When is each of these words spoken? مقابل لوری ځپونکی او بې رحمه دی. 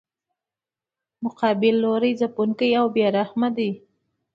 مقابل 1.23 1.75
لوری 1.83 2.11
ځپونکی 2.19 2.69
او 2.79 2.85
بې 2.95 3.05
رحمه 3.17 3.49
دی. 3.57 3.71